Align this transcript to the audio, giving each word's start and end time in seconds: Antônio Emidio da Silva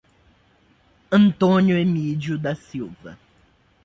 Antônio 1.11 1.77
Emidio 1.77 2.35
da 2.39 2.55
Silva 2.55 3.19